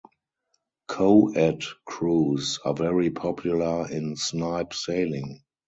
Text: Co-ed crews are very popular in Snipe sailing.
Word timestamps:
Co-ed 0.87 1.61
crews 1.85 2.57
are 2.65 2.73
very 2.73 3.11
popular 3.11 3.87
in 3.87 4.15
Snipe 4.15 4.73
sailing. 4.73 5.43